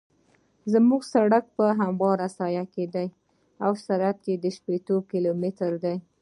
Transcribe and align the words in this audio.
زما 0.71 0.97
سرک 1.11 1.45
په 1.57 1.65
همواره 1.81 2.27
ساحه 2.37 2.63
کې 2.73 2.85
دی 2.93 3.07
او 3.65 3.71
سرعت 3.85 4.17
یې 4.29 4.49
شپیته 4.57 4.95
کیلومتره 5.11 5.77
دی 5.83 5.95